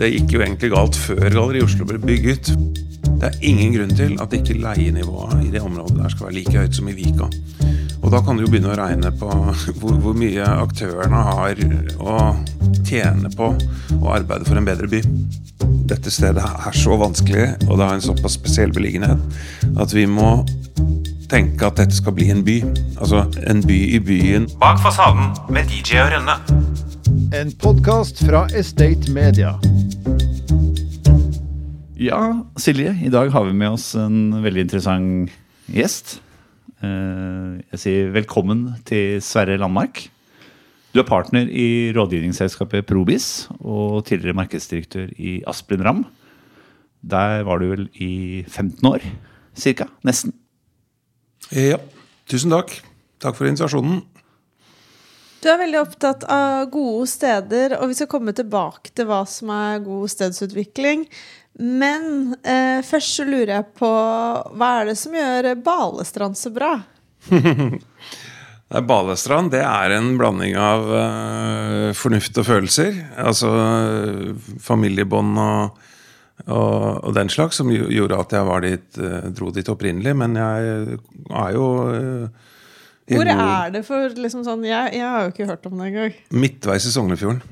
[0.00, 2.48] det gikk jo egentlig galt før Galleri Oslo ble bygget.
[3.20, 6.54] Det er ingen grunn til at ikke leienivået i det området der skal være like
[6.56, 7.28] høyt som i Vika.
[8.00, 11.60] Og da kan du jo begynne å regne på hvor, hvor mye aktørene har
[12.00, 12.16] å
[12.88, 13.50] tjene på
[13.98, 15.02] å arbeide for en bedre by.
[15.90, 19.20] Dette stedet er så vanskelig, og det har en såpass spesiell beliggenhet,
[19.76, 20.38] at vi må
[21.30, 22.62] tenke at dette skal bli en by.
[22.96, 24.48] Altså en by i byen.
[24.62, 26.40] Bak fasaden med DJ og Rønne.
[27.32, 29.54] En podkast fra Estate Media.
[32.00, 32.20] Ja,
[32.60, 35.32] Silje, i dag har vi med oss en veldig interessant
[35.70, 36.18] gjest.
[36.82, 40.08] Eh, Jeg sier velkommen til Sverre Landmark.
[40.94, 46.04] Du er partner i rådgivningsselskapet Probis og tidligere markedsdirektør i Asplin Ram.
[47.02, 49.04] Der var du vel i 15 år,
[49.54, 49.86] cirka?
[50.04, 50.34] Nesten.
[51.54, 51.78] Ja,
[52.28, 52.74] tusen takk.
[53.20, 54.02] Takk for invitasjonen.
[55.40, 59.48] Du er veldig opptatt av gode steder, og vi skal komme tilbake til hva som
[59.54, 61.06] er god stedsutvikling.
[61.60, 66.74] Men eh, først så lurer jeg på hva er det som gjør Balestrand så bra?
[68.90, 73.00] Balestrand det er en blanding av uh, fornuft og følelser.
[73.18, 75.80] Altså uh, familiebånd og,
[76.44, 80.14] og, og den slags, som gjorde at jeg dit, uh, dro dit opprinnelig.
[80.20, 81.00] Men jeg
[81.32, 81.66] er jo
[83.10, 86.18] Hvor er det for liksom sånn Jeg, jeg har jo ikke hørt om det engang.
[86.30, 87.42] Midtveis i Sognefjorden.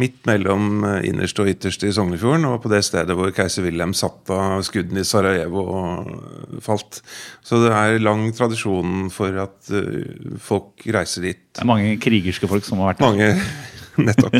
[0.00, 3.92] Midt mellom eh, innerst og ytterst i Sognefjorden, og på det stedet hvor keiser Wilhelm
[3.96, 7.02] satt av skuddene i Sarajevo og eh, falt.
[7.44, 11.42] Så det er lang tradisjon for at eh, folk reiser dit.
[11.52, 13.10] Det er mange krigerske folk som har vært der.
[13.10, 13.34] Mange
[14.06, 14.36] Nettopp.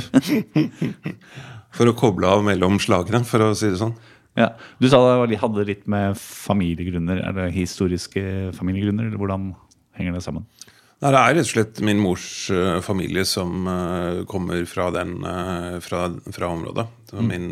[1.77, 3.93] For å koble av mellom slagene, for å si det sånn.
[4.39, 4.53] Ja.
[4.81, 7.21] Du sa det var hadde litt med familiegrunner.
[7.27, 8.23] Er det historiske
[8.57, 9.51] familiegrunner, eller hvordan
[9.99, 10.47] henger det sammen?
[11.01, 15.17] Nei, Det er rett og slett min mors uh, familie som uh, kommer fra, den,
[15.25, 16.87] uh, fra, fra området.
[17.11, 17.27] Mm.
[17.27, 17.47] min,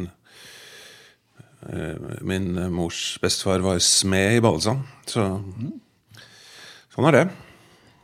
[2.22, 4.84] min mors bestefar var smed i Balestrand.
[5.10, 5.24] Så
[6.94, 7.24] sånn er det.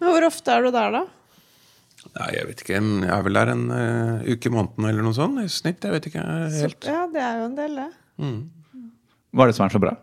[0.00, 1.04] Men hvor ofte er du der, da?
[2.16, 2.80] Nei, jeg vet ikke.
[2.80, 3.62] Jeg er vel der en
[4.26, 5.86] uke i måneden eller noe sånt i snitt.
[5.86, 6.24] Jeg vet ikke
[6.56, 6.90] helt.
[6.90, 7.88] Ja, det er jo en del, det.
[9.30, 9.94] Hva er det som er så bra?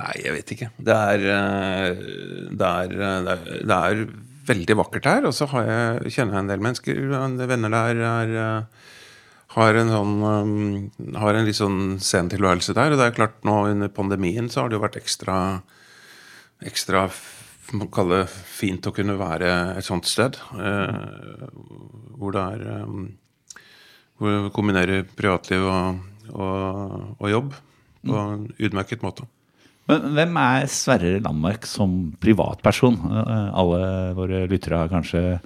[0.00, 0.70] Nei, jeg vet ikke.
[0.80, 2.02] Det er, eh,
[2.56, 4.04] det er, eh, det er, det er
[4.48, 5.26] veldig vakkert her.
[5.28, 7.02] Og så kjenner jeg en del mennesker.
[7.18, 8.88] en Venner der er, eh,
[9.52, 12.92] har en sånn Har en litt sånn sen tilværelse der.
[12.92, 15.62] Og det er klart, nå under pandemien så har det jo vært ekstra
[16.64, 20.36] Ekstra f- må kalle det fint å kunne være et sånt sted.
[20.56, 21.48] eh,
[22.16, 22.86] hvor det er eh,
[24.18, 26.00] Hvor du kombinerer privatliv og,
[26.32, 27.52] og, og jobb
[28.06, 29.26] på en utmerket måte.
[29.90, 32.98] Men hvem er Sverre Landmark som privatperson?
[33.10, 35.40] Eh, Alle våre lyttere har kanskje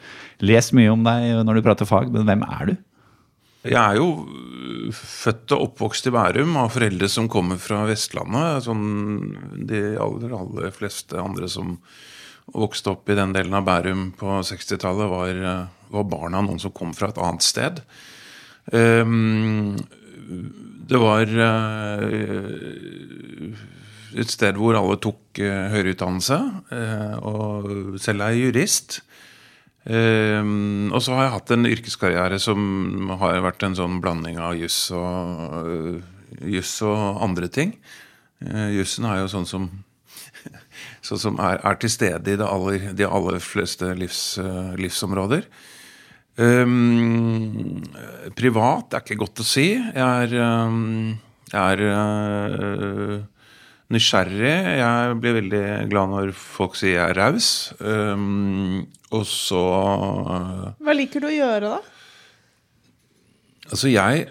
[0.44, 2.76] lest mye om deg når du prater fag, men hvem er du?
[3.66, 8.66] Jeg er jo født og oppvokst i Bærum av foreldre som kommer fra Vestlandet.
[8.66, 8.84] Sånn
[9.66, 11.74] de aller, aller fleste andre som
[12.54, 15.64] vokste opp i den delen av Bærum på 60-tallet, var, øh,
[15.96, 17.82] var barn av noen som kom fra et annet sted.
[18.70, 19.74] Um,
[20.86, 22.06] det var øh,
[24.14, 29.00] et sted hvor alle tok uh, høyere utdannelse, Uh, og selv er jeg jurist.
[29.86, 30.42] Uh,
[30.90, 34.90] og så har jeg hatt en yrkeskarriere som har vært en sånn blanding av juss
[34.94, 36.02] og,
[36.42, 37.76] og andre ting.
[38.42, 39.70] Uh, jussen er jo sånn som,
[41.06, 44.36] sånn som er, er til stede i aller, de aller fleste livs,
[44.80, 45.46] livsområder.
[46.36, 47.80] Um,
[48.36, 49.70] privat er ikke godt å si.
[49.72, 50.34] Jeg er,
[50.68, 51.14] um,
[51.48, 53.14] jeg er øh,
[53.92, 54.54] nysgjerrig.
[54.80, 57.50] Jeg blir veldig glad når folk sier jeg er raus.
[57.80, 61.78] Um, og så øh, Hva liker du å gjøre, da?
[63.66, 64.26] Altså, jeg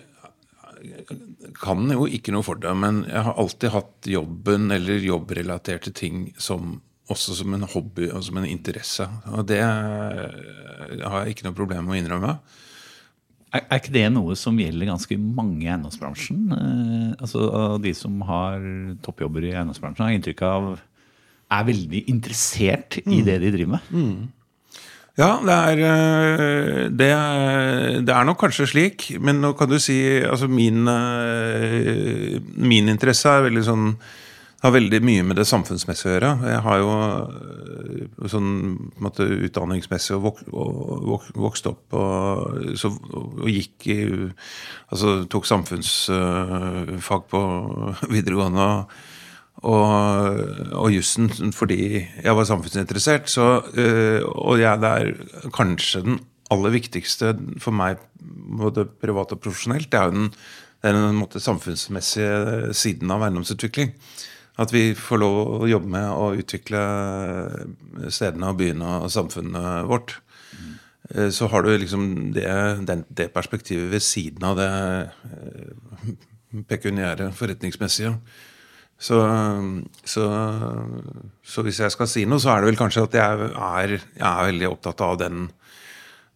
[1.55, 6.29] kan jo ikke noe for det, men jeg har alltid hatt jobben eller jobbrelaterte ting
[6.39, 6.77] som
[7.11, 9.05] også som en hobby og som en interesse.
[9.31, 12.37] Og det har jeg ikke noe problem med å innrømme.
[13.55, 16.41] Er, er ikke det noe som gjelder ganske mange i eiendomsbransjen?
[16.55, 17.45] Eh, altså
[17.83, 18.59] De som har
[19.05, 20.71] toppjobber i eiendomsbransjen, har inntrykk av
[21.55, 23.91] er veldig interessert i det de driver med.
[25.15, 29.77] Ja, det er, øh, det, er- det er nok kanskje slik, men nå kan du
[29.79, 29.95] si
[30.25, 33.85] altså min, øh, min interesse er veldig sånn
[34.65, 36.31] har veldig mye med det samfunnsmessige å gjøre.
[36.49, 38.51] Jeg har jo øh, sånn
[39.03, 43.99] måte, utdanningsmessig vok, vok, vokst opp og, så, og gikk i
[44.85, 47.43] Altså tok samfunnsfag på
[48.15, 48.71] videregående.
[48.71, 49.13] og
[49.63, 50.41] og,
[50.75, 53.29] og jussen fordi jeg var samfunnsinteressert.
[53.31, 53.45] Så,
[53.79, 56.19] øh, og jeg, det er kanskje den
[56.53, 57.33] aller viktigste
[57.63, 58.01] for meg,
[58.59, 60.29] både privat og profesjonelt, det er jo den,
[60.83, 63.95] den måte, samfunnsmessige siden av eiendomsutvikling.
[64.61, 66.81] At vi får lov å jobbe med å utvikle
[68.07, 70.15] stedene og byene og samfunnet vårt.
[70.55, 71.31] Mm.
[71.35, 72.05] Så har du liksom
[72.35, 72.47] det,
[72.87, 74.69] den, det perspektivet ved siden av det
[75.27, 76.13] eh,
[76.71, 78.15] pekuniære, forretningsmessige.
[78.95, 79.19] Så,
[80.07, 80.25] så,
[81.43, 84.25] så hvis jeg skal si noe, så er det vel kanskje at jeg er, jeg
[84.29, 85.49] er veldig opptatt av den,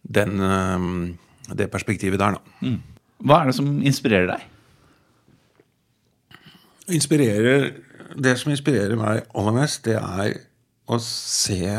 [0.04, 2.74] den, eh, det perspektivet der, da.
[3.20, 4.48] Hva er det som inspirerer deg?
[7.00, 7.70] Inspirerer,
[8.16, 10.34] det som inspirerer meg aller mest, det er
[10.90, 11.78] å se,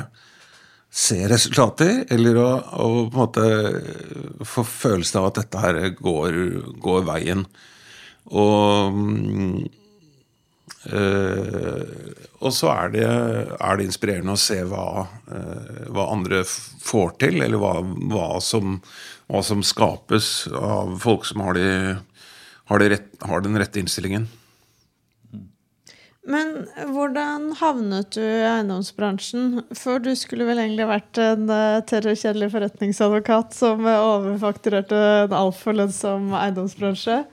[0.90, 2.06] se resultater.
[2.14, 6.42] Eller å, å på en måte få følelsen av at dette her går,
[6.82, 7.46] går veien.
[8.32, 9.00] Og
[10.90, 17.18] eh, og så er det, er det inspirerende å se hva, eh, hva andre får
[17.22, 17.76] til, eller hva,
[18.10, 18.80] hva, som,
[19.30, 21.68] hva som skapes av folk som har, de,
[22.72, 24.26] har, de rett, har den rette innstillingen.
[26.30, 29.64] Men hvordan havnet du i eiendomsbransjen?
[29.74, 35.00] For du skulle vel egentlig vært en uh, tørr og kjedelig forretningsadvokat som eh, overfakturerte
[35.24, 37.24] en altfor lønnsom eiendomsbransje?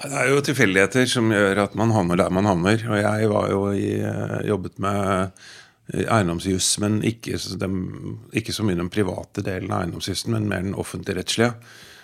[0.00, 2.82] Det er jo tilfeldigheter som gjør at man havner der man havner.
[2.90, 5.30] Og jeg var jo i, eh, jobbet med
[5.90, 7.54] eiendomsjuss, men ikke, så
[8.34, 11.54] ikke så mye den private delen av eiendomsjussen, men mer den offentligrettslige.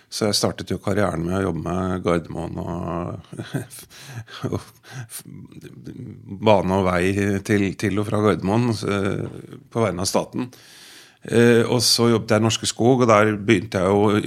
[0.09, 3.33] Så jeg startet jo karrieren med å jobbe med Gardermoen og,
[4.53, 4.61] og
[6.47, 7.05] bane og vei
[7.47, 9.25] til, til og fra Gardermoen eh,
[9.73, 10.51] på vegne av staten.
[11.27, 14.21] Eh, og så jobbet jeg i Norske Skog, og der begynte jeg jo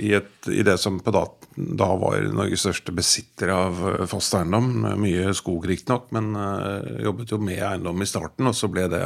[0.00, 4.72] i, et, i det som på da, da var Norges største besitter av fast eiendom.
[5.02, 8.48] Mye skog, riktignok, men eh, jobbet jo med eiendom i starten.
[8.48, 9.04] Og så ble det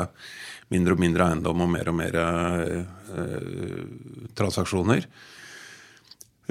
[0.70, 2.80] mindre og mindre eiendom og mer og mer eh,
[3.18, 3.84] eh,
[4.38, 5.10] transaksjoner.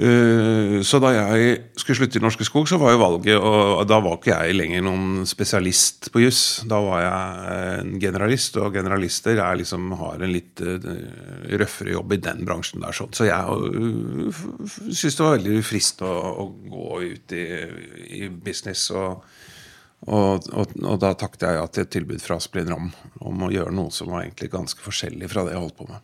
[0.00, 3.98] Eh, Så da jeg skulle slutte i Norske Skog, så var jo valget Og da
[4.00, 6.62] var ikke jeg lenger noen spesialist på juss.
[6.68, 10.88] Da var jeg en generalist, og generalister er liksom, har en litt eh,
[11.60, 12.96] røffere jobb i den bransjen der.
[12.96, 13.12] Sånn.
[13.12, 14.32] Så jeg
[14.88, 16.14] syntes det var veldig frist å,
[16.44, 17.46] å gå ut i,
[18.22, 18.88] i business.
[18.96, 19.20] Og,
[20.08, 22.88] og, og, og da takket jeg ja til et tilbud fra Splin Ramm
[23.20, 26.00] om å gjøre noe som var egentlig ganske forskjellig fra det jeg holdt på med.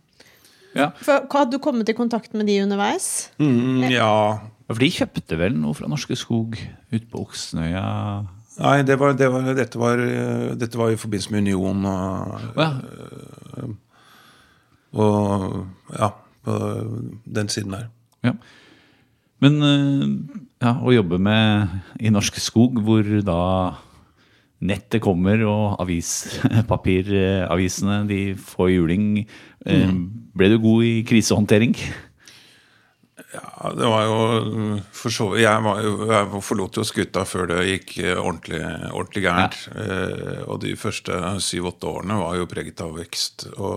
[0.76, 0.90] Ja.
[1.00, 3.30] For, hadde du kommet i kontakt med de underveis?
[3.40, 4.10] Mm, ja,
[4.68, 6.56] For de kjøpte vel noe fra Norske Skog
[6.92, 7.84] ute på Oksnøya?
[8.58, 12.38] Nei, det var, det var, dette, var, eh, dette var i forbindelse med Union og,
[12.56, 12.70] ja.
[14.96, 15.66] og
[15.98, 16.08] Ja,
[16.46, 16.54] på
[17.26, 17.88] den siden der.
[18.24, 18.32] ja.
[19.44, 20.04] Men eh,
[20.64, 21.68] ja, å jobbe med
[22.00, 23.40] i Norske Skog, hvor da
[24.64, 29.28] nettet kommer og avispapiravisene de får juling.
[29.66, 30.02] Mm.
[30.36, 31.74] Ble du god i krisehåndtering?
[33.36, 34.16] Ja, det var jo
[34.94, 38.62] for så vidt Jeg, var jo, jeg forlot jo skuta før det gikk eh, ordentlig,
[38.92, 39.56] ordentlig gærent.
[39.76, 41.12] Eh, og de første
[41.44, 43.36] syv-åtte årene var jo preget av vekst.
[43.56, 43.72] Og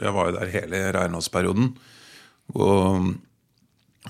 [0.00, 1.66] jeg var jo der hele regnholdsperioden,
[2.56, 2.78] Og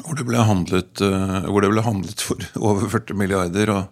[0.05, 3.89] hvor det ble handlet, eh, hvor det ble handlet for over 40 milliarder og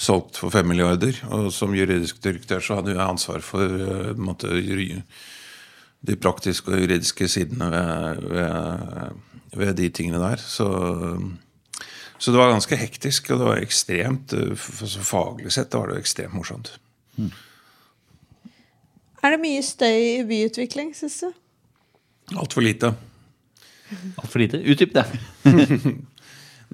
[0.00, 1.18] solgt for 5 milliarder.
[1.30, 4.50] Og som juridisk direktør så hadde jeg ansvar for eh, måte,
[6.04, 9.14] de praktiske og juridiske sidene ved, ved,
[9.56, 10.36] ved de tingene der.
[10.42, 10.66] Så,
[12.18, 16.02] så det var ganske hektisk, og det var ekstremt eh, f- Faglig sett var det
[16.02, 16.74] ekstremt morsomt.
[19.24, 21.30] Er det mye støy i byutvikling, syns du?
[22.36, 22.90] Altfor lite.
[24.20, 24.60] Altfor lite.
[24.64, 25.06] Utdyp det.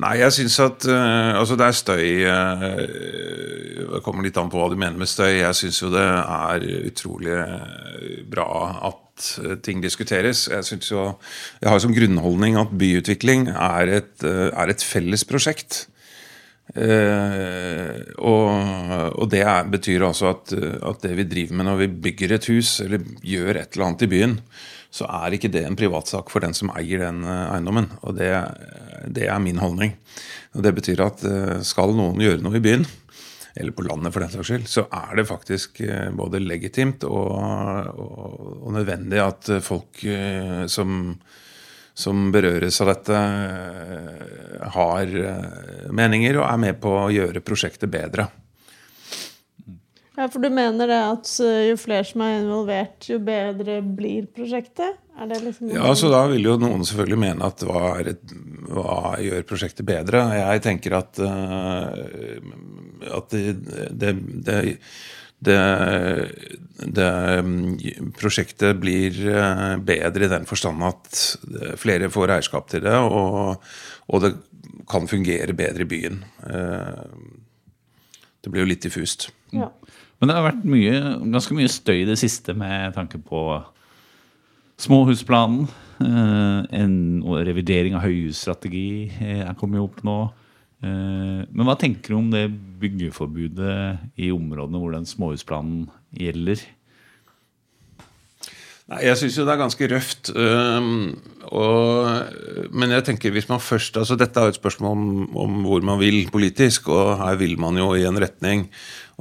[0.01, 2.65] Nei, jeg syns at uh, Altså, det er støy uh,
[3.91, 5.41] Det kommer litt an på hva du mener med støy.
[5.43, 8.49] Jeg syns jo det er utrolig eh, bra
[8.89, 9.31] at
[9.67, 10.47] ting diskuteres.
[10.49, 11.03] Jeg synes jo
[11.61, 15.83] Jeg har som grunnholdning at byutvikling er et, er et felles prosjekt.
[16.71, 18.47] Eh, og,
[19.19, 22.47] og det er, betyr altså at, at det vi driver med når vi bygger et
[22.53, 24.37] hus eller gjør et eller annet i byen,
[24.91, 27.87] så er ikke det en privatsak for den som eier den eh, eiendommen.
[28.03, 28.31] Og det,
[29.07, 29.95] det er min holdning.
[30.57, 32.87] Og det betyr at eh, skal noen gjøre noe i byen,
[33.59, 37.31] eller på landet for den saks skyld, så er det faktisk eh, både legitimt og,
[37.95, 40.05] og, og nødvendig at folk
[40.71, 40.99] som
[42.01, 43.17] som berøres av dette,
[44.73, 45.11] har
[45.93, 48.25] meninger og er med på å gjøre prosjektet bedre.
[50.21, 54.27] Ja, For du mener det at eh, jo flere som er involvert, jo bedre blir
[54.29, 54.99] prosjektet?
[55.21, 58.35] Det liksom Ja, så Da vil jo noen selvfølgelig mene at hva, er et,
[58.69, 60.23] hva gjør prosjektet bedre?
[60.37, 61.89] Jeg tenker at, uh,
[63.17, 63.57] at det,
[63.97, 64.13] det,
[64.45, 64.61] det
[65.41, 67.09] det,
[67.47, 71.21] mm, prosjektet blir eh, bedre i den forstand at
[71.81, 73.57] flere får eierskap til det, og,
[74.13, 74.35] og det
[74.91, 76.21] kan fungere bedre i byen.
[78.45, 79.31] Det blir jo litt diffust.
[79.57, 79.71] Ja.
[80.21, 80.97] Men det har vært mye,
[81.33, 83.41] ganske mye støy i det siste med tanke på
[84.81, 85.69] småhusplanen.
[86.05, 90.19] eh, En revidering av høyhusstrategi eh, er kommet opp nå.
[90.83, 92.47] Eh, Men hva tenker du om det
[92.81, 96.61] byggeforbudet i områdene hvor den småhusplanen gjelder?
[98.91, 100.33] Nei, Jeg syns jo det er ganske røft.
[101.51, 105.05] Og, men jeg tenker hvis man først altså Dette er jo et spørsmål om,
[105.35, 108.69] om hvor man vil politisk, og her vil man jo i en retning.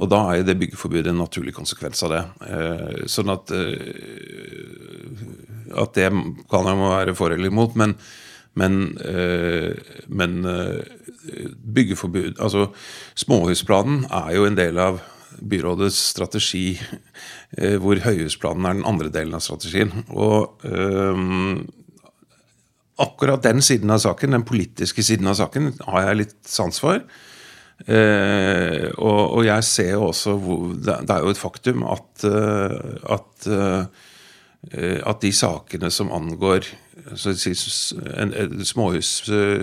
[0.00, 2.22] Og da er jo det byggeforbudet en naturlig konsekvens av det.
[2.46, 5.24] Eh, sånn at eh,
[5.80, 6.08] At det
[6.50, 7.96] kan jeg må være for eller imot, men,
[8.58, 9.74] men, eh,
[10.08, 10.40] men
[11.60, 12.70] byggeforbud Altså,
[13.18, 15.02] småhusplanen er jo en del av
[15.40, 16.74] byrådets strategi,
[17.80, 19.92] hvor høyhusplanen er den andre delen av strategien.
[20.10, 21.22] Og eh,
[23.00, 27.02] akkurat den siden av saken, den politiske siden av saken, har jeg litt sans for.
[27.88, 32.74] Eh, og, og jeg ser jo også hvor Det, er jo et faktum at, eh,
[33.16, 34.08] at eh,
[35.08, 36.66] at de sakene som angår
[38.64, 39.60] småhus, eh,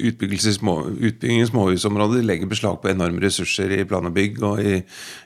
[0.08, 4.78] utbygging i småhusområder legger beslag på enorme ressurser i plan og bygg og i,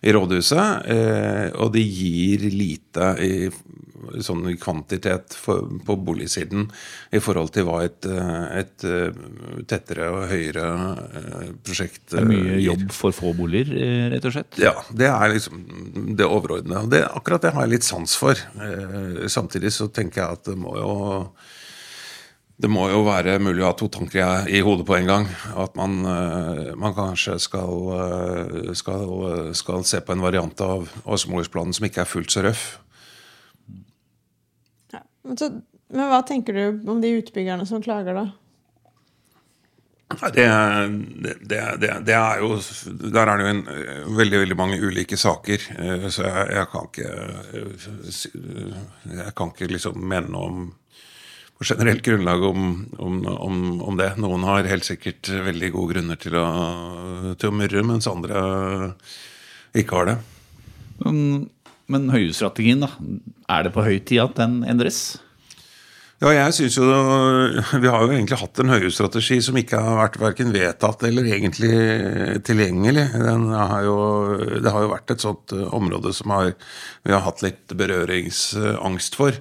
[0.03, 0.91] i rådhuset.
[0.91, 3.33] Eh, og det gir lite i
[4.25, 6.69] sånn kvantitet for, på boligsiden
[7.15, 9.21] i forhold til hva et, eh, et eh,
[9.71, 10.65] tettere og høyere
[11.21, 13.71] eh, prosjekt Det er mye jobb for få boliger,
[14.15, 14.59] rett og slett.
[14.63, 15.63] Ja, det er liksom
[16.19, 16.83] det overordnede.
[16.87, 18.39] Og det, akkurat det har jeg litt sans for.
[19.29, 20.93] Samtidig så tenker jeg at det må jo
[22.59, 25.29] det må jo være mulig å ha to tanker i- hodet på en gang.
[25.55, 27.71] At man, man kanskje skal,
[28.75, 32.65] skal, skal se på en variant av, av som ikke er fullt så røff.
[35.29, 35.51] Men, så,
[35.93, 38.27] men hva tenker du om de utbyggerne som klager, da?
[40.09, 40.45] Det,
[41.21, 42.55] det, det, det, det er jo
[43.13, 45.67] Der er det jo en, eh, veldig veldig mange ulike saker.
[45.77, 47.11] eh, Så jeg, jeg kan ikke
[47.61, 50.63] eh, Jeg kan ikke liksom mene noe om
[51.59, 52.67] på generelt grunnlag om,
[53.03, 54.13] om, om, om det.
[54.23, 56.45] Noen har helt sikkert veldig gode grunner til å,
[57.35, 58.43] til å murre, mens andre
[59.75, 60.15] ikke har det.
[61.03, 61.19] Men,
[61.93, 62.93] men høyhusstrategien, da?
[63.49, 65.19] Er det på høy tid at den endres?
[66.19, 66.87] Ja, jeg synes jo
[67.79, 71.71] Vi har jo egentlig hatt en høyhusstrategi som ikke har vært verken vedtatt eller egentlig
[72.49, 73.05] tilgjengelig.
[73.15, 73.99] Har jo,
[74.59, 76.51] det har jo vært et sånt eh, område som har,
[77.07, 79.39] vi har hatt litt berøringsangst for.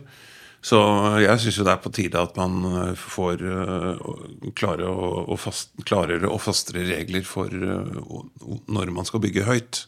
[0.67, 0.79] Så
[1.23, 4.07] jeg syns det er på tide at man eh, får eh,
[4.53, 9.87] klare og, og fast, klarere og fastere regler for når man skal bygge høyt.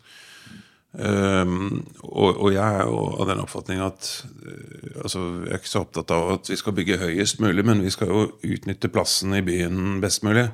[0.89, 4.07] Um, og, og jeg er jo av den oppfatning at
[4.41, 7.83] uh, altså, Jeg er ikke så opptatt av at vi skal bygge høyest mulig, men
[7.85, 10.47] vi skal jo utnytte plassen i byen best mulig.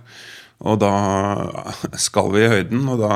[0.65, 0.91] Og da
[1.99, 3.15] skal vi i høyden, og da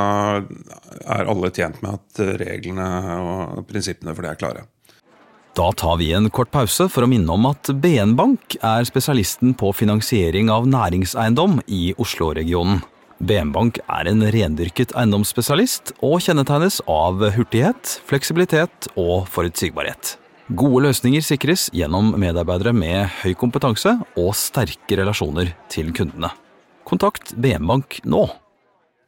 [1.07, 2.87] er alle tjent med at reglene
[3.19, 4.65] og prinsippene for det er klare.
[5.59, 9.55] Da tar vi en kort pause for å minne om at BN Bank er spesialisten
[9.59, 12.79] på finansiering av næringseiendom i Oslo-regionen.
[13.19, 20.13] BN Bank er en rendyrket eiendomsspesialist og kjennetegnes av hurtighet, fleksibilitet og forutsigbarhet.
[20.55, 26.31] Gode løsninger sikres gjennom medarbeidere med høy kompetanse og sterke relasjoner til kundene.
[26.87, 28.23] Kontakt BM Bank nå.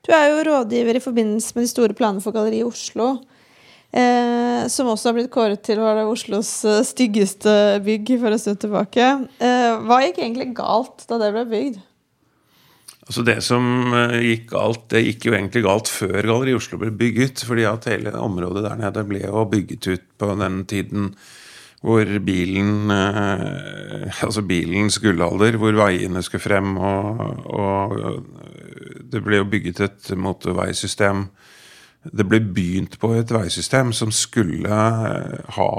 [0.03, 3.13] Du er jo rådgiver i forbindelse med de store planene for Galleri Oslo.
[3.91, 8.43] Eh, som også har blitt kåret til var det Oslos eh, styggeste bygg for en
[8.43, 9.07] stund tilbake.
[9.39, 11.81] Eh, hva gikk egentlig galt da det ble bygd?
[13.11, 16.93] Altså Det som eh, gikk galt, det gikk jo egentlig galt før Galleri Oslo ble
[16.95, 17.41] bygget.
[17.43, 21.09] fordi at hele området der nede ble jo bygget ut på den tiden
[21.83, 26.77] hvor bilen eh, Altså bilens gullalder, hvor veiene skulle frem.
[26.77, 27.19] Og,
[27.51, 27.97] og
[29.11, 31.25] det ble jo bygget et motorveisystem.
[32.15, 35.69] Det ble begynt på et veisystem som skulle eh, ha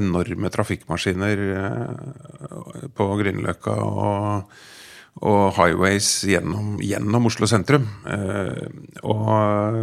[0.00, 4.58] enorme trafikkmaskiner eh, på Grünerløkka og,
[5.18, 7.88] og highways gjennom, gjennom Oslo sentrum.
[8.06, 8.68] Eh,
[9.02, 9.74] og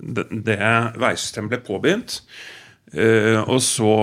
[0.00, 0.60] det, det
[1.00, 2.20] veisystemet ble påbegynt.
[2.92, 3.94] Eh, og så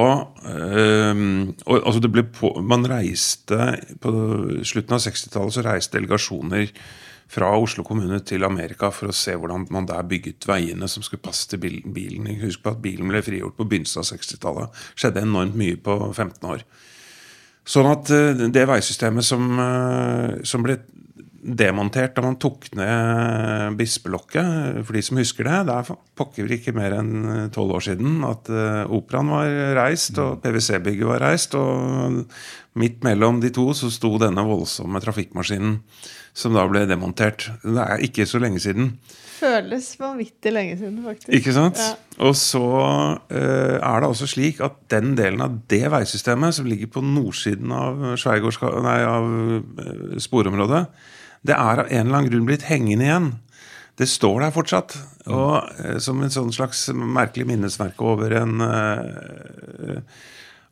[0.43, 1.21] eh,
[1.63, 3.55] og, altså det ble på, Man reiste
[4.03, 4.11] På
[4.59, 6.67] slutten av 60-tallet så reiste delegasjoner
[7.33, 11.23] fra Oslo kommune til Amerika for å se hvordan man der bygget veiene som skulle
[11.23, 12.27] passe til bilen.
[12.43, 14.83] Husk på at bilen ble frigjort på begynnelsen av 60-tallet.
[14.93, 16.65] Skjedde enormt mye på 15 år.
[17.63, 20.81] Sånn at eh, det veisystemet som, eh, som ble
[21.43, 24.83] demontert da man tok ned bispelokket.
[24.87, 25.57] For de som husker det.
[25.67, 28.47] Det er pokker ikke mer enn tolv år siden at
[28.87, 31.57] operaen var reist og PwC-bygget var reist.
[31.59, 32.23] Og
[32.79, 35.81] midt mellom de to så sto denne voldsomme trafikkmaskinen
[36.31, 37.49] som da ble demontert.
[37.59, 38.93] Det er ikke så lenge siden.
[39.43, 41.29] Føles vanvittig lenge siden, faktisk.
[41.35, 41.81] Ikke sant?
[41.81, 41.93] Ja.
[42.23, 42.63] Og så
[43.33, 47.73] eh, er det også slik at den delen av det veisystemet som ligger på nordsiden
[47.75, 48.03] av,
[48.85, 49.31] nei, av
[49.83, 50.85] eh, sporområdet,
[51.43, 53.33] det er av en eller annen grunn blitt hengende igjen.
[53.99, 54.95] Det står der fortsatt.
[55.27, 59.99] Og eh, som en sånn slags merkelig minnesmerke over en eh,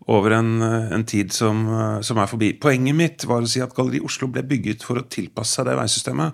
[0.09, 2.53] over en, eh, en tid som, eh, som er forbi.
[2.59, 5.77] Poenget mitt var å si at Galleri Oslo ble bygget for å tilpasse seg det
[5.77, 6.33] veisystemet.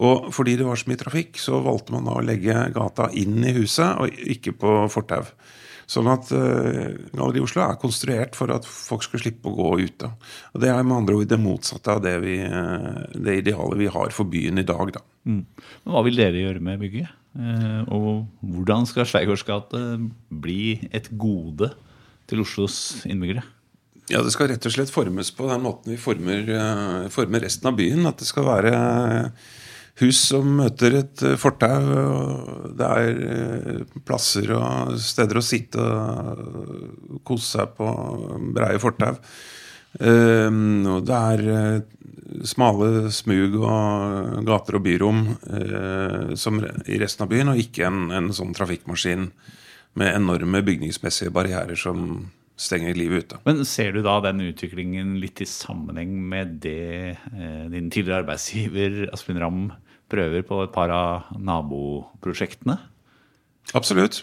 [0.00, 3.42] Og fordi det var så mye trafikk, så valgte man da å legge gata inn
[3.44, 5.26] i huset, og ikke på fortau.
[5.90, 10.12] Sånn at uh, Galleri Oslo er konstruert for at folk skal slippe å gå ute.
[10.54, 13.88] Og Det er med andre ord det motsatte av det, vi, eh, det idealet vi
[13.90, 14.92] har for byen i dag.
[14.94, 15.02] da.
[15.26, 17.16] Men hva vil dere gjøre med bygget?
[17.34, 18.06] Uh, og
[18.42, 19.80] hvordan skal Schweigårds gate
[20.30, 21.72] bli et gode
[22.30, 23.42] til Oslos innbyggere?
[24.10, 27.66] Ja, Det skal rett og slett formes på den måten vi former, uh, former resten
[27.66, 28.06] av byen.
[28.06, 28.78] At det skal være
[30.00, 31.78] hus som møter et eh, fortau.
[32.00, 37.88] og Det er eh, plasser og steder å sitte og kose seg på
[38.56, 39.14] breie fortau.
[40.00, 40.50] Eh,
[40.94, 41.78] og det er eh,
[42.46, 45.24] smale smug og gater og byrom
[46.38, 49.26] som i resten av byen, og ikke en, en sånn trafikkmaskin
[49.98, 52.30] med enorme bygningsmessige barrierer som
[52.60, 53.40] stenger livet ute.
[53.48, 57.18] Men ser du da den utviklingen litt i sammenheng med det
[57.72, 59.64] din tidligere arbeidsgiver Asplin Ramm
[60.10, 62.76] prøver på et par av naboprosjektene?
[63.78, 64.22] Absolutt.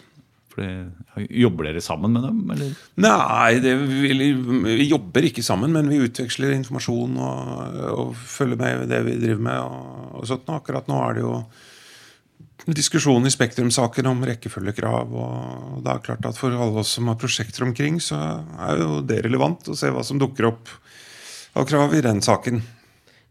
[0.57, 2.73] Fordi, jobber dere sammen med dem, eller?
[3.05, 4.31] Nei, det, vi,
[4.65, 9.17] vi jobber ikke sammen, men vi utveksler informasjon og, og følger med i det vi
[9.21, 9.59] driver med.
[9.61, 10.49] Og, og sånt.
[10.53, 11.35] Akkurat nå er det jo
[12.73, 15.13] diskusjon i Spektrum-saken om rekkefølgekrav.
[15.13, 18.17] Og det er klart at For alle oss som har prosjekter omkring, så
[18.67, 20.73] er jo det relevant å se hva som dukker opp
[21.57, 22.61] av krav i den saken.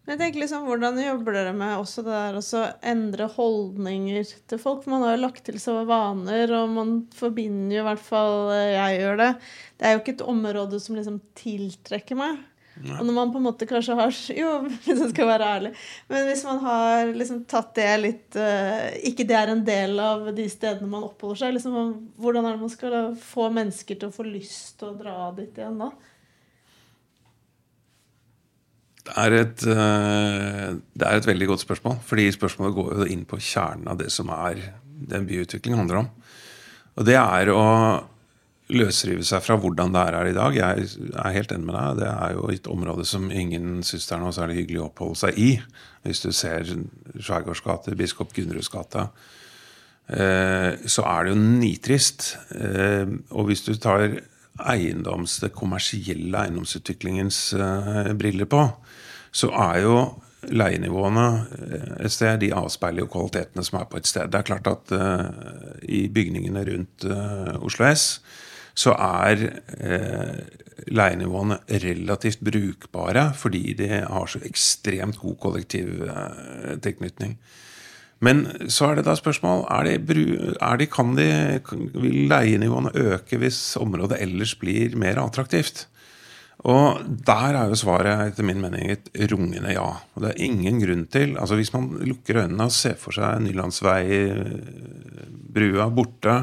[0.07, 4.61] Men jeg tenker liksom, Hvordan jobber dere med også det der å endre holdninger til
[4.63, 4.85] folk?
[4.85, 8.53] For man har jo lagt til seg vaner, og man forbinder jo i hvert fall
[8.55, 9.33] eh, jeg gjør det.
[9.77, 12.38] Det er jo ikke et område som liksom tiltrekker meg.
[12.77, 15.71] Og når man på en måte kanskje har Jo, hvis jeg skal være ærlig.
[16.12, 20.29] Men hvis man har liksom tatt det litt eh, Ikke det er en del av
[20.37, 24.16] de stedene man oppholder seg, liksom, hvordan er det man skal få mennesker til å
[24.16, 25.90] få lyst til å dra dit igjen da?
[29.07, 32.01] Det er, et, eh, det er et veldig godt spørsmål.
[32.07, 34.61] Fordi spørsmålet går jo inn på kjernen av det som er
[35.07, 36.12] den byutviklingen handler om.
[36.97, 37.64] Og det er å
[38.75, 40.57] løsrive seg fra hvordan det er her i dag.
[40.59, 40.87] Jeg
[41.23, 42.01] er helt enig med deg.
[42.01, 45.21] Det er jo et område som ingen syns det er noe særlig hyggelig å oppholde
[45.23, 45.51] seg i.
[46.07, 49.07] Hvis du ser Skjærgårdsgate, Biskop Gunruds gate,
[50.11, 52.33] eh, så er det jo nitrist.
[52.59, 54.09] Eh, og hvis du tar
[54.59, 58.62] eiendoms, det kommersielle eiendomsutviklingens eh, briller på,
[59.37, 59.97] så er jo
[60.47, 61.27] leienivåene
[61.59, 64.31] eh, et sted, de avspeiler jo kvalitetene som er på et sted.
[64.33, 65.25] Det er klart at eh,
[65.99, 68.05] i bygningene rundt eh, Oslo S
[68.77, 69.40] så er
[69.81, 70.37] eh,
[70.92, 77.38] leienivåene relativt brukbare fordi de har så ekstremt god kollektivtilknytning.
[78.24, 79.92] Men så er det da spørsmål er de,
[80.57, 81.61] er de, kan de,
[82.00, 85.79] Vil leienivåene øke hvis området ellers blir mer attraktivt?
[86.66, 86.98] Og
[87.29, 89.90] der er jo svaret etter min mening et rungende ja.
[90.14, 93.40] Og det er ingen grunn til altså Hvis man lukker øynene og ser for seg
[93.44, 96.35] Nylandsvei-brua borte,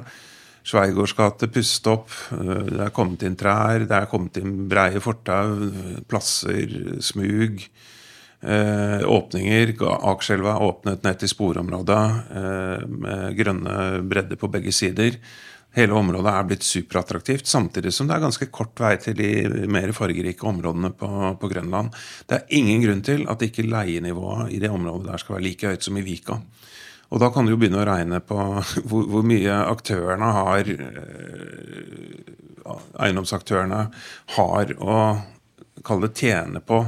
[0.64, 5.68] Sveigårds gate pustet opp, det er kommet inn trær, det er kommet inn breie fortau,
[6.08, 6.72] plasser,
[7.04, 7.60] smug.
[8.44, 9.72] Eh, åpninger.
[10.04, 15.16] Akerselva er åpnet ned til sporområda eh, med grønne bredder på begge sider.
[15.74, 19.30] Hele området er blitt superattraktivt, samtidig som det er ganske kort vei til de
[19.72, 21.96] mer fargerike områdene på, på Grønland.
[22.28, 25.72] Det er ingen grunn til at ikke leienivået i det området der skal være like
[25.72, 26.38] høyt som i Vika.
[27.16, 28.38] Og da kan du jo begynne å regne på
[28.90, 32.34] hvor, hvor mye aktørene har eh,
[33.04, 33.86] Eiendomsaktørene
[34.36, 34.98] har å
[35.84, 36.80] kalle det tjene på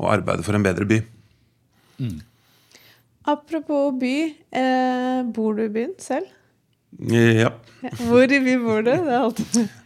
[0.00, 1.00] å arbeide for en bedre by.
[3.28, 4.14] Apropos by,
[4.56, 6.26] eh, bor du i byen selv?
[6.98, 7.52] Ja.
[8.00, 8.90] Hvor i by bor du?
[8.90, 9.30] Er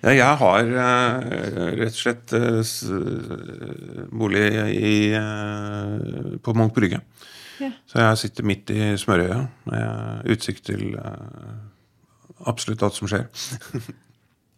[0.03, 7.03] Ja, Jeg har eh, rett og slett eh, bolig i, eh, på Munch brygge.
[7.61, 7.71] Ja.
[7.87, 11.53] Så jeg sitter midt i smørøya med utsikt til eh,
[12.47, 13.27] absolutt alt som skjer.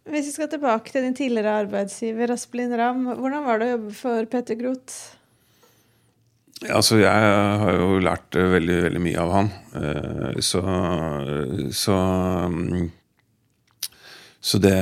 [0.07, 3.95] Hvis vi skal tilbake til din tidligere arbeidsgiver Asplin Ramm, hvordan var det å jobbe
[3.97, 5.17] for Petter Groth?
[6.65, 7.11] Altså, jeg
[7.61, 9.49] har jo lært eh, veldig, veldig mye av han.
[9.77, 10.61] Eh, Så,
[11.75, 11.97] så
[14.41, 14.77] Så det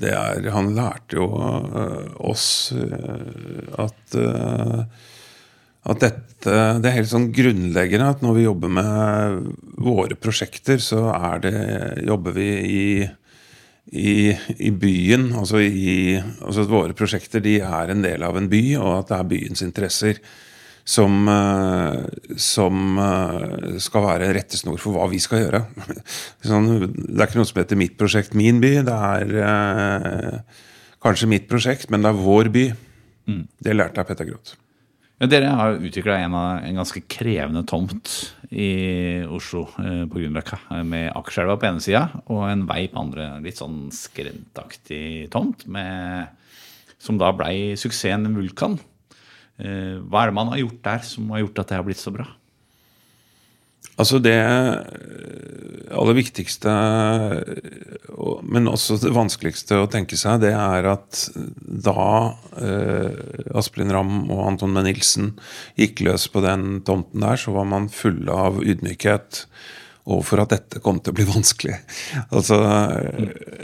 [0.00, 2.72] Det er Han lærte jo eh, oss
[3.76, 4.16] at
[5.88, 6.26] at dette
[6.80, 9.48] Det er helt sånn grunnleggende at når vi jobber med
[9.80, 11.56] våre prosjekter, så er det
[12.08, 12.84] Jobber vi i
[13.90, 14.30] i,
[14.62, 16.14] i byen, altså, i,
[16.44, 19.28] altså at våre prosjekter de er en del av en by, og at det er
[19.32, 20.20] byens interesser
[20.86, 25.62] som, eh, som eh, skal være rettesnor for hva vi skal gjøre.
[26.46, 28.84] Sånn, det er ikke noe som heter 'mitt prosjekt, min by'.
[28.86, 30.62] Det er eh,
[31.02, 32.66] kanskje mitt prosjekt, men det er vår by.
[33.62, 34.56] Det lærte jeg av Petter Groth.
[35.20, 38.08] Dere har utvikla en, en ganske krevende tomt
[38.56, 40.56] i Oslo eh, på Grünerløkka.
[40.72, 43.26] eh, Med Akerselva på ene sida og en vei på andre.
[43.44, 46.32] Litt sånn skrentaktig tomt med,
[46.96, 48.78] som da blei suksessen Vulkan.
[49.60, 52.00] Eh, hva er det man har gjort der som har gjort at det har blitt
[52.00, 52.24] så bra?
[54.00, 54.38] Altså det
[55.90, 56.72] aller viktigste,
[58.46, 61.24] men også det vanskeligste å tenke seg, det er at
[61.60, 62.06] da
[62.60, 65.34] eh, Asplin Ramm og Anton Menn Nilsen
[65.80, 69.44] gikk løs på den tomten der, så var man fulle av ydmykhet
[70.10, 71.76] overfor at dette kom til å bli vanskelig.
[72.32, 72.56] Altså,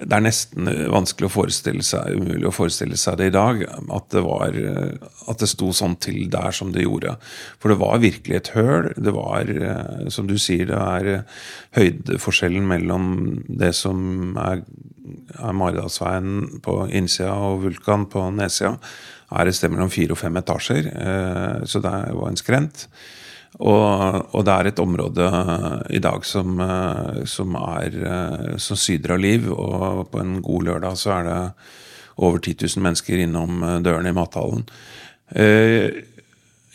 [0.02, 4.08] Det er nesten vanskelig å forestille seg, umulig å forestille seg det i dag, at
[4.12, 4.58] det, var,
[5.32, 7.16] at det sto sånn til der som det gjorde.
[7.62, 8.92] For det var virkelig et høl.
[8.96, 11.42] Det var, eh, som du sier, det er eh,
[11.80, 13.10] høydeforskjellen mellom
[13.48, 14.62] det som er,
[15.40, 18.76] er Maridalsveien på innsida og Vulkan på nedsida,
[19.36, 20.86] er et sted mellom fire og fem etasjer.
[20.92, 22.86] eh, Så det var en skrent.
[23.56, 25.28] Og, og det er et område
[25.96, 29.48] i dag som, eh, som, er, eh, som syder av liv.
[29.52, 31.38] Og på en god lørdag så er det
[32.16, 34.68] over 10 000 mennesker innom eh, dørene i mathallen.
[35.32, 36.04] Eh,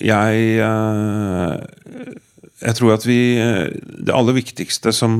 [0.02, 2.14] Jeg, eh,
[2.62, 3.68] jeg tror at vi eh,
[4.02, 5.14] Det aller viktigste som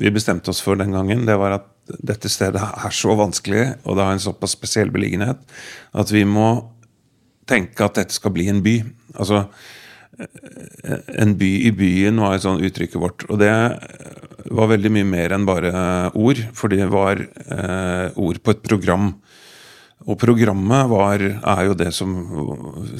[0.00, 1.66] vi bestemte oss for den gangen, det var at
[2.04, 5.38] dette stedet er så vanskelig, og det har en såpass spesiell beliggenhet,
[5.92, 6.70] at vi må
[7.48, 8.74] tenke at dette skal bli en by.
[9.16, 9.46] Altså
[10.18, 13.26] en by i byen var et sånt uttrykket vårt.
[13.30, 13.52] Og det
[14.54, 15.72] var veldig mye mer enn bare
[16.18, 19.12] ord, for det var eh, ord på et program.
[20.08, 22.14] Og programmet var, er jo det som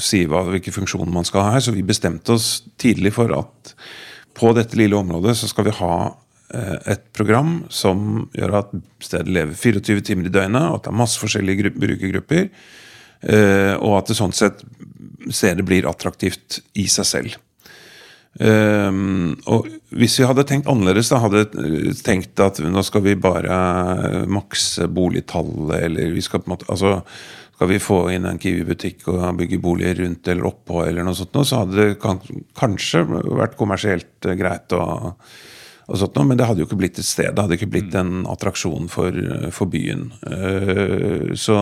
[0.03, 1.65] sier hva, hvilke funksjoner man skal ha her.
[1.65, 3.75] Så vi bestemte oss tidlig for at
[4.39, 5.95] på dette lille området så skal vi ha
[6.55, 10.93] eh, et program som gjør at stedet lever 24 timer i døgnet, og at det
[10.93, 12.51] er masse forskjellige brukergrupper.
[13.23, 14.63] eh, Og at det sånn sett
[15.31, 17.37] stedet blir attraktivt i seg selv.
[18.39, 19.67] Um, og
[19.99, 23.57] hvis vi hadde tenkt annerledes, da hadde vi tenkt at nå skal vi bare
[24.31, 27.01] makse boligtallet, eller vi skal på en måte altså,
[27.59, 31.35] skal vi få inn en Kiwi-butikk og bygge boliger rundt eller oppå, eller noe sånt,
[31.43, 35.17] så hadde det kanskje vært kommersielt eh, greit og,
[35.89, 37.33] og sånt noe, men det hadde jo ikke blitt et sted.
[37.33, 39.17] Det hadde ikke blitt en attraksjon for,
[39.57, 40.11] for byen.
[40.29, 41.57] Eh, Så,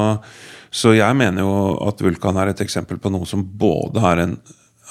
[0.71, 4.35] så jeg mener jo at Vulkan er et eksempel på noe som både er en,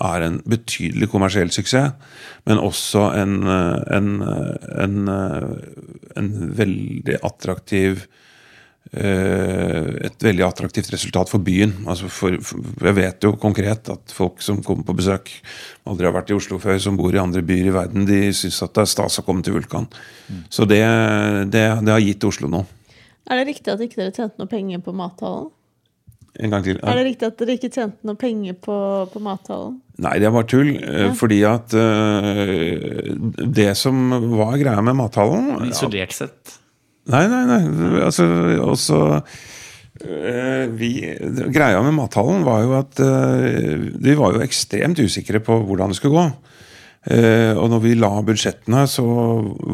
[0.03, 1.91] er en betydelig kommersiell suksess,
[2.47, 4.09] men også en, eh, en,
[5.11, 5.49] eh,
[6.15, 8.07] en, veldig attraktiv
[8.93, 11.73] et veldig attraktivt resultat for byen.
[11.89, 15.31] Altså for, for Jeg vet jo konkret at folk som kommer på besøk,
[15.89, 18.61] aldri har vært i Oslo før, som bor i andre byer i verden, de syns
[18.63, 19.89] at det er stas å komme til Vulkan.
[20.53, 20.83] Så det,
[21.51, 22.69] det, det har gitt Oslo noe.
[23.25, 25.49] Er det riktig at ikke dere tjente noe penger på mathallen?
[26.35, 26.77] En gang til.
[26.83, 28.75] Er det riktig at dere ikke tjente noe penger på,
[29.11, 29.79] på mathallen?
[30.03, 30.73] Nei, det var tull.
[30.75, 31.09] Ja.
[31.15, 36.57] Fordi at uh, det som var greia med mathallen Isolert sett.
[37.13, 37.61] Nei, nei, nei.
[38.01, 38.25] Altså,
[38.65, 38.99] også
[40.01, 40.91] eh, vi,
[41.53, 45.99] Greia med mathallen var jo at eh, vi var jo ekstremt usikre på hvordan det
[45.99, 46.55] skulle gå.
[47.05, 49.05] Eh, og når vi la budsjettene, så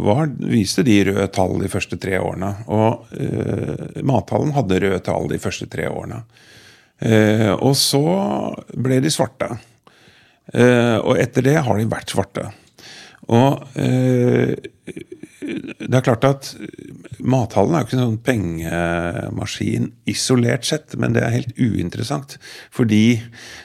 [0.03, 2.51] var, viste de røde tall de første tre årene.
[2.75, 6.25] Og uh, mathallen hadde røde tall de første tre årene.
[7.01, 8.03] Uh, og så
[8.75, 9.47] ble de svarte.
[10.51, 12.49] Uh, og etter det har de vært svarte.
[13.31, 14.57] Og eh,
[15.41, 16.49] det er klart at
[17.17, 22.37] mathallen er jo ikke en sånn pengemaskin isolert sett, men det er helt uinteressant.
[22.73, 23.19] Fordi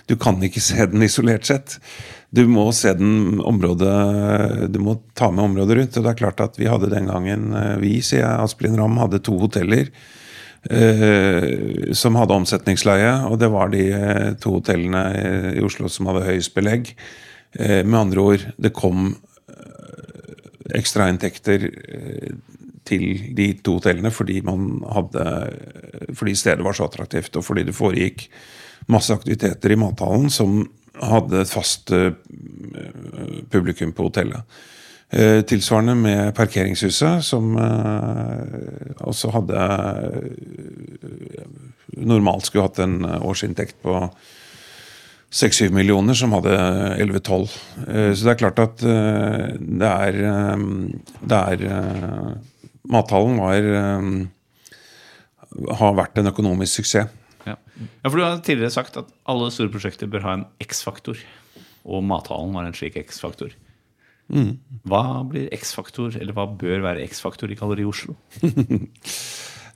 [0.09, 1.77] du kan ikke se den isolert sett.
[2.35, 5.97] Du må se den området Du må ta med området rundt.
[5.97, 8.99] Og det er klart at vi hadde den gangen eh, Vi, sier jeg, Asplin Ramm,
[9.01, 9.93] hadde to hoteller.
[10.67, 16.25] Uh, som hadde omsetningsleie, og det var de eh, to hotellene i- Oslo som hadde
[16.27, 16.91] høyest belegg.
[17.55, 19.13] Uh, med andre ord, det kom
[20.77, 22.31] ekstrainntekter eh,
[22.87, 25.25] til de to hotellene fordi hadde
[26.15, 28.29] fordi stedet var så attraktivt, og fordi det foregikk
[28.93, 30.61] masse aktiviteter i mathallen som
[31.03, 32.13] hadde et fast eh,
[33.51, 34.59] publikum på hotellet.
[35.11, 37.55] Eh, tilsvarende med parkeringshuset, som
[39.07, 39.67] også hadde
[41.97, 43.95] Normalt skulle hatt en årsinntekt på
[45.33, 46.55] 6-7 millioner, som hadde
[47.03, 47.57] 11-12.
[47.89, 50.65] Eh, så det er klart at eh, det er, eh,
[51.27, 51.65] det er
[52.87, 53.65] Mathallen var
[55.81, 57.11] har vært en økonomisk suksess.
[57.47, 57.55] Ja.
[57.57, 61.19] ja, for Du har tidligere sagt at alle store prosjekter bør ha en X-faktor.
[61.87, 63.55] Og mathallen var en slik X-faktor.
[64.87, 68.17] Hva blir X-faktor, eller hva bør være X-faktor i Kalori Oslo?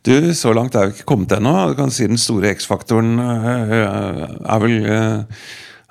[0.07, 1.53] Du, Så langt er vi ikke kommet ennå.
[1.71, 5.43] Du kan si Den store X-faktoren eh, er, vel, eh,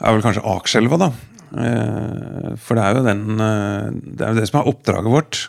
[0.02, 1.10] er vel kanskje Akerselva, da.
[1.54, 5.44] Eh, For det er jo den, det er jo det som er oppdraget vårt.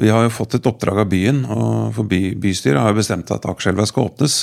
[0.00, 3.30] Vi har jo fått et oppdrag av byen, og for by, bystyret har jo bestemt
[3.30, 4.40] at Akerselva skal åpnes.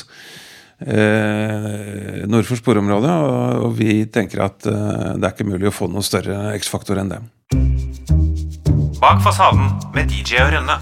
[0.81, 5.89] Eh, nord for sporområdet, og, og vi tenker at det er ikke mulig å få
[5.91, 7.19] noe større X-faktor enn det.
[9.01, 10.77] Bak fasaden med DJ og Rønne.